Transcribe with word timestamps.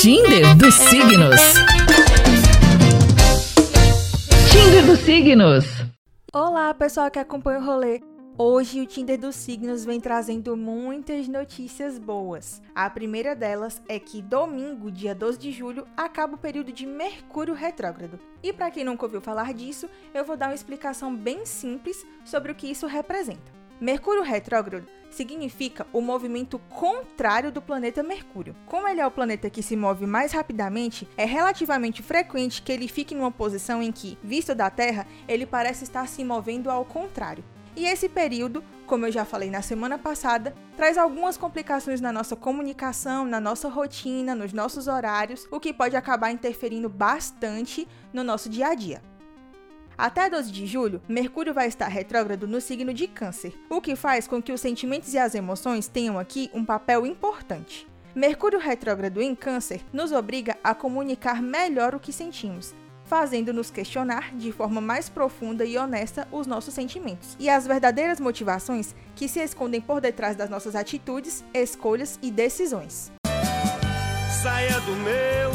Tinder 0.00 0.56
dos 0.56 0.74
signos. 0.76 1.36
Tinder 4.50 4.86
dos 4.86 4.98
signos. 5.00 5.66
Olá, 6.32 6.72
pessoal 6.72 7.10
que 7.10 7.18
acompanha 7.18 7.58
o 7.58 7.62
rolê. 7.62 8.00
Hoje 8.38 8.80
o 8.80 8.86
Tinder 8.86 9.20
dos 9.20 9.36
signos 9.36 9.84
vem 9.84 10.00
trazendo 10.00 10.56
muitas 10.56 11.28
notícias 11.28 11.98
boas. 11.98 12.62
A 12.74 12.88
primeira 12.88 13.36
delas 13.36 13.82
é 13.90 13.98
que 13.98 14.22
domingo, 14.22 14.90
dia 14.90 15.14
12 15.14 15.38
de 15.38 15.52
julho, 15.52 15.86
acaba 15.94 16.34
o 16.34 16.38
período 16.38 16.72
de 16.72 16.86
Mercúrio 16.86 17.52
retrógrado. 17.52 18.18
E 18.42 18.54
para 18.54 18.70
quem 18.70 18.84
nunca 18.84 19.04
ouviu 19.04 19.20
falar 19.20 19.52
disso, 19.52 19.86
eu 20.14 20.24
vou 20.24 20.34
dar 20.34 20.46
uma 20.46 20.54
explicação 20.54 21.14
bem 21.14 21.44
simples 21.44 22.06
sobre 22.24 22.52
o 22.52 22.54
que 22.54 22.70
isso 22.70 22.86
representa. 22.86 23.59
Mercúrio 23.80 24.22
retrógrado 24.22 24.86
significa 25.10 25.86
o 25.90 26.02
movimento 26.02 26.58
contrário 26.68 27.50
do 27.50 27.62
planeta 27.62 28.02
Mercúrio. 28.02 28.54
Como 28.66 28.86
ele 28.86 29.00
é 29.00 29.06
o 29.06 29.10
planeta 29.10 29.48
que 29.48 29.62
se 29.62 29.74
move 29.74 30.04
mais 30.04 30.32
rapidamente, 30.32 31.08
é 31.16 31.24
relativamente 31.24 32.02
frequente 32.02 32.60
que 32.60 32.70
ele 32.70 32.86
fique 32.86 33.14
numa 33.14 33.30
posição 33.30 33.82
em 33.82 33.90
que, 33.90 34.18
visto 34.22 34.54
da 34.54 34.68
Terra, 34.68 35.06
ele 35.26 35.46
parece 35.46 35.84
estar 35.84 36.06
se 36.06 36.22
movendo 36.22 36.70
ao 36.70 36.84
contrário. 36.84 37.42
E 37.74 37.86
esse 37.86 38.06
período, 38.06 38.62
como 38.86 39.06
eu 39.06 39.12
já 39.12 39.24
falei 39.24 39.48
na 39.48 39.62
semana 39.62 39.96
passada, 39.96 40.54
traz 40.76 40.98
algumas 40.98 41.38
complicações 41.38 42.02
na 42.02 42.12
nossa 42.12 42.36
comunicação, 42.36 43.24
na 43.24 43.40
nossa 43.40 43.70
rotina, 43.70 44.34
nos 44.34 44.52
nossos 44.52 44.88
horários, 44.88 45.48
o 45.50 45.58
que 45.58 45.72
pode 45.72 45.96
acabar 45.96 46.30
interferindo 46.30 46.90
bastante 46.90 47.88
no 48.12 48.22
nosso 48.22 48.50
dia 48.50 48.68
a 48.68 48.74
dia. 48.74 49.00
Até 50.00 50.30
12 50.30 50.50
de 50.50 50.64
julho, 50.66 51.02
Mercúrio 51.06 51.52
vai 51.52 51.68
estar 51.68 51.86
retrógrado 51.86 52.48
no 52.48 52.58
signo 52.58 52.94
de 52.94 53.06
Câncer, 53.06 53.52
o 53.68 53.82
que 53.82 53.94
faz 53.94 54.26
com 54.26 54.40
que 54.40 54.50
os 54.50 54.58
sentimentos 54.58 55.12
e 55.12 55.18
as 55.18 55.34
emoções 55.34 55.88
tenham 55.88 56.18
aqui 56.18 56.50
um 56.54 56.64
papel 56.64 57.04
importante. 57.04 57.86
Mercúrio 58.14 58.58
retrógrado 58.58 59.20
em 59.20 59.34
Câncer 59.34 59.82
nos 59.92 60.10
obriga 60.10 60.56
a 60.64 60.74
comunicar 60.74 61.42
melhor 61.42 61.94
o 61.94 62.00
que 62.00 62.14
sentimos, 62.14 62.74
fazendo-nos 63.04 63.70
questionar 63.70 64.34
de 64.34 64.50
forma 64.50 64.80
mais 64.80 65.10
profunda 65.10 65.66
e 65.66 65.76
honesta 65.76 66.26
os 66.32 66.46
nossos 66.46 66.72
sentimentos 66.72 67.36
e 67.38 67.50
as 67.50 67.66
verdadeiras 67.66 68.18
motivações 68.18 68.94
que 69.14 69.28
se 69.28 69.40
escondem 69.40 69.82
por 69.82 70.00
detrás 70.00 70.34
das 70.34 70.48
nossas 70.48 70.74
atitudes, 70.74 71.44
escolhas 71.52 72.18
e 72.22 72.30
decisões. 72.30 73.12
Saia 74.42 74.80
do 74.80 74.96
meu 74.96 75.50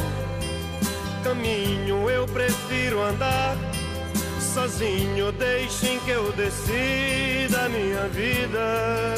caminho, 1.23 2.07
eu 2.07 2.27
prefiro 2.27 3.01
andar 3.01 3.74
sozinho, 4.55 5.33
deixem 5.33 5.99
que 5.99 6.11
eu 6.11 6.31
decida 6.31 7.65
a 7.65 7.69
minha 7.69 8.07
vida. 8.07 9.13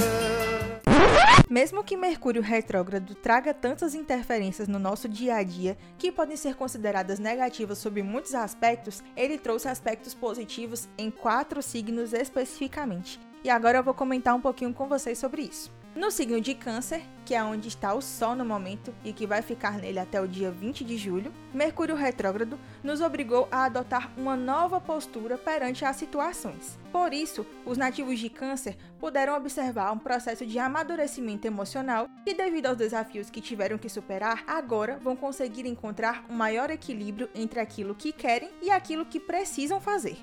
Mesmo 1.47 1.83
que 1.83 1.95
Mercúrio 1.95 2.41
retrógrado 2.41 3.13
traga 3.13 3.53
tantas 3.53 3.93
interferências 3.93 4.67
no 4.67 4.79
nosso 4.79 5.07
dia 5.07 5.35
a 5.35 5.43
dia 5.43 5.77
que 5.95 6.11
podem 6.11 6.35
ser 6.35 6.55
consideradas 6.55 7.19
negativas 7.19 7.77
sob 7.77 8.01
muitos 8.01 8.33
aspectos, 8.33 9.03
ele 9.15 9.37
trouxe 9.37 9.67
aspectos 9.67 10.15
positivos 10.15 10.89
em 10.97 11.11
quatro 11.11 11.61
signos 11.61 12.13
especificamente. 12.13 13.19
E 13.43 13.49
agora 13.51 13.77
eu 13.77 13.83
vou 13.83 13.93
comentar 13.93 14.33
um 14.33 14.41
pouquinho 14.41 14.73
com 14.73 14.87
vocês 14.87 15.19
sobre 15.19 15.43
isso. 15.43 15.71
No 15.97 16.11
signo 16.11 16.39
de 16.39 16.53
Câncer, 16.53 17.01
que 17.25 17.33
é 17.33 17.43
onde 17.43 17.69
está 17.69 17.91
o 17.95 18.03
Sol 18.03 18.35
no 18.35 18.45
momento 18.45 18.93
e 19.03 19.11
que 19.11 19.25
vai 19.25 19.41
ficar 19.41 19.79
nele 19.79 19.97
até 19.97 20.21
o 20.21 20.27
dia 20.27 20.51
20 20.51 20.83
de 20.83 20.95
julho, 20.95 21.33
Mercúrio 21.51 21.95
retrógrado 21.95 22.59
nos 22.83 23.01
obrigou 23.01 23.47
a 23.51 23.63
adotar 23.63 24.11
uma 24.15 24.35
nova 24.35 24.79
postura 24.79 25.39
perante 25.39 25.83
as 25.83 25.95
situações. 25.95 26.77
Por 26.91 27.15
isso, 27.15 27.43
os 27.65 27.79
nativos 27.79 28.19
de 28.19 28.29
Câncer 28.29 28.77
puderam 28.99 29.35
observar 29.35 29.91
um 29.91 29.97
processo 29.97 30.45
de 30.45 30.59
amadurecimento 30.59 31.47
emocional 31.47 32.07
e, 32.27 32.33
devido 32.35 32.67
aos 32.67 32.77
desafios 32.77 33.31
que 33.31 33.41
tiveram 33.41 33.79
que 33.79 33.89
superar, 33.89 34.43
agora 34.45 34.99
vão 35.01 35.15
conseguir 35.15 35.65
encontrar 35.65 36.25
um 36.29 36.35
maior 36.35 36.69
equilíbrio 36.69 37.27
entre 37.33 37.59
aquilo 37.59 37.95
que 37.95 38.11
querem 38.11 38.51
e 38.61 38.69
aquilo 38.69 39.03
que 39.03 39.19
precisam 39.19 39.81
fazer. 39.81 40.19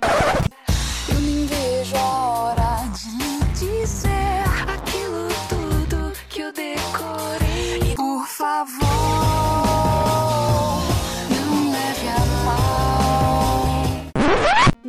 Eu 1.12 1.20
nem 1.20 1.46
vejo 1.46 1.96
a 1.96 2.28
hora 2.28 2.63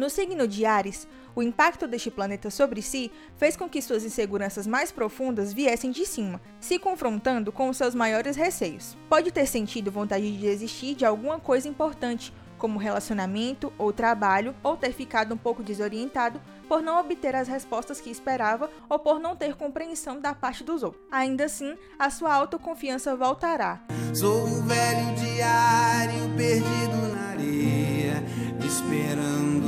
No 0.05 0.09
signo 0.11 0.47
de 0.47 0.67
Ares, 0.67 1.07
o 1.35 1.41
impacto 1.41 1.87
deste 1.87 2.11
planeta 2.11 2.51
sobre 2.51 2.79
si 2.79 3.11
fez 3.37 3.57
com 3.57 3.67
que 3.67 3.81
suas 3.81 4.03
inseguranças 4.03 4.67
mais 4.67 4.91
profundas 4.91 5.51
viessem 5.51 5.89
de 5.89 6.05
cima, 6.05 6.39
se 6.59 6.77
confrontando 6.77 7.51
com 7.51 7.69
os 7.69 7.77
seus 7.77 7.95
maiores 7.95 8.35
receios. 8.35 8.95
Pode 9.09 9.31
ter 9.31 9.47
sentido 9.47 9.89
vontade 9.89 10.31
de 10.31 10.37
desistir 10.37 10.93
de 10.93 11.05
alguma 11.05 11.39
coisa 11.39 11.67
importante 11.67 12.31
como 12.59 12.77
relacionamento 12.77 13.73
ou 13.79 13.91
trabalho, 13.91 14.53
ou 14.61 14.77
ter 14.77 14.93
ficado 14.93 15.33
um 15.33 15.37
pouco 15.37 15.63
desorientado 15.63 16.39
por 16.69 16.83
não 16.83 16.99
obter 16.99 17.35
as 17.35 17.47
respostas 17.47 17.99
que 17.99 18.11
esperava 18.11 18.69
ou 18.87 18.99
por 18.99 19.19
não 19.19 19.35
ter 19.35 19.55
compreensão 19.55 20.19
da 20.21 20.35
parte 20.35 20.63
dos 20.63 20.83
outros. 20.83 21.03
Ainda 21.11 21.45
assim, 21.45 21.75
a 21.97 22.11
sua 22.11 22.31
autoconfiança 22.31 23.15
voltará. 23.15 23.81
Sou 24.13 24.45
um 24.45 24.61
velho 24.67 25.15
diário 25.15 26.29
perdido 26.37 27.11
na 27.11 27.29
areia, 27.29 28.23
esperando 28.63 29.64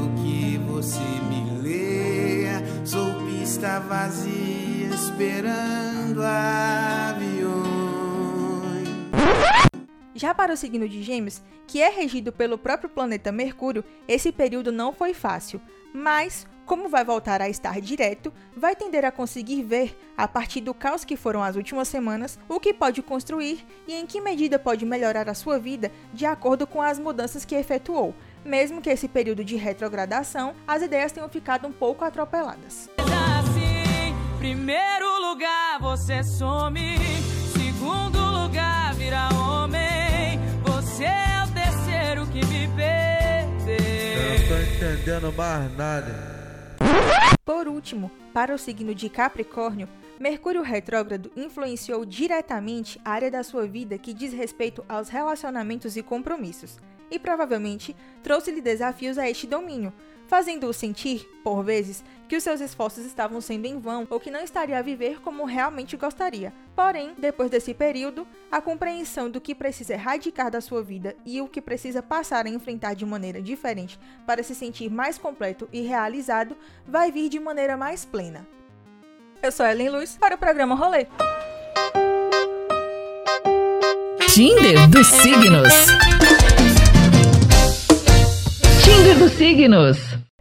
você 0.87 1.01
me 1.29 1.61
leia. 1.61 2.63
Sou 2.85 3.13
pista 3.25 3.79
vazia, 3.81 4.87
esperando 4.87 6.23
aviões. 6.23 7.57
Já 10.15 10.33
para 10.33 10.53
o 10.53 10.57
signo 10.57 10.87
de 10.87 11.03
Gêmeos, 11.03 11.41
que 11.67 11.81
é 11.81 11.89
regido 11.89 12.31
pelo 12.31 12.57
próprio 12.57 12.89
planeta 12.89 13.33
Mercúrio, 13.33 13.83
esse 14.07 14.31
período 14.31 14.71
não 14.71 14.93
foi 14.93 15.13
fácil, 15.13 15.59
mas 15.93 16.47
como 16.65 16.89
vai 16.89 17.03
voltar 17.03 17.41
a 17.41 17.49
estar 17.49 17.79
direto, 17.79 18.31
vai 18.55 18.75
tender 18.75 19.05
a 19.05 19.11
conseguir 19.11 19.63
ver, 19.63 19.97
a 20.17 20.27
partir 20.27 20.59
do 20.59 20.73
caos 20.73 21.05
que 21.05 21.15
foram 21.15 21.41
as 21.41 21.55
últimas 21.55 21.87
semanas, 21.87 22.37
o 22.49 22.59
que 22.59 22.73
pode 22.73 23.01
construir 23.01 23.65
e 23.87 23.93
em 23.93 24.05
que 24.05 24.19
medida 24.19 24.59
pode 24.59 24.85
melhorar 24.85 25.29
a 25.29 25.33
sua 25.33 25.57
vida 25.57 25.91
de 26.13 26.25
acordo 26.25 26.67
com 26.67 26.81
as 26.81 26.99
mudanças 26.99 27.45
que 27.45 27.55
efetuou, 27.55 28.13
mesmo 28.47 28.81
que 28.81 28.89
esse 28.89 29.07
período 29.07 29.43
de 29.43 29.55
retrogradação 29.55 30.55
as 30.67 30.81
ideias 30.81 31.11
tenham 31.11 31.29
ficado 31.29 31.67
um 31.67 31.71
pouco 31.71 32.05
atropeladas. 32.05 32.89
Assim, 32.97 34.15
primeiro 34.39 35.29
lugar 35.29 35.79
você 35.79 36.23
some, 36.23 36.97
segundo 37.53 38.19
lugar 38.19 38.93
vira 38.95 39.29
homem. 39.35 39.57
entendendo 44.77 45.33
mais 45.33 45.75
nada. 45.75 46.13
Por 47.43 47.67
último, 47.67 48.11
para 48.33 48.53
o 48.53 48.57
signo 48.57 48.93
de 48.93 49.09
Capricórnio, 49.09 49.87
Mercúrio 50.19 50.61
retrógrado 50.61 51.31
influenciou 51.35 52.05
diretamente 52.05 52.99
a 53.05 53.11
área 53.11 53.29
da 53.29 53.43
sua 53.43 53.67
vida 53.67 53.97
que 53.97 54.13
diz 54.13 54.33
respeito 54.33 54.83
aos 54.89 55.09
relacionamentos 55.09 55.95
e 55.95 56.03
compromissos, 56.03 56.79
e 57.09 57.18
provavelmente 57.19 57.95
trouxe-lhe 58.23 58.62
desafios 58.62 59.18
a 59.18 59.29
este 59.29 59.47
domínio, 59.47 59.94
fazendo-o 60.28 60.73
sentir, 60.73 61.28
por 61.44 61.63
vezes, 61.63 62.03
que 62.28 62.35
os 62.35 62.44
seus 62.44 62.59
esforços 62.59 63.06
estavam 63.06 63.40
sendo 63.40 63.66
em 63.66 63.79
vão 63.79 64.06
ou 64.09 64.19
que 64.19 64.29
não 64.29 64.41
estaria 64.41 64.78
a 64.78 64.81
viver 64.81 65.22
como 65.22 65.45
realmente 65.45 65.95
gostaria. 65.95 66.53
Porém, 66.75 67.13
depois 67.18 67.50
desse 67.50 67.73
período, 67.73 68.28
a 68.51 68.62
compreensão 68.62 69.29
do 69.29 69.40
que 69.40 69.56
precisa 69.56 69.94
erradicar 69.94 70.51
da 70.51 70.59
sua 70.59 70.84
vida 70.84 71.16
e 71.25 71.40
o 71.41 71.47
que 71.47 71.62
precisa 71.62 72.03
passar 72.03 72.45
a 72.45 72.50
enfrentar 72.50 72.94
de 72.94 73.06
maneira 73.06 73.41
diferente 73.41 73.97
para 74.25 74.44
se 74.44 74.53
sentir 74.53 74.91
mais 74.91 75.18
completo 75.18 75.68
e 75.72 75.81
realizado 75.81 76.57
vai 76.85 77.12
vir 77.12 77.29
de 77.29 77.39
maneira 77.39 77.78
mais 77.78 78.03
plena. 78.03 78.45
Eu 79.41 79.51
sou 79.51 79.66
Ellen 79.66 79.89
Luz 79.89 80.18
para 80.19 80.35
o 80.35 80.38
programa 80.38 80.75
Rolê. 80.75 81.07
Tinder 84.33 84.88
dos 84.89 85.07
signos. 85.07 86.56
Tinder 89.07 89.19
dos 89.19 89.31
signos. 89.31 90.06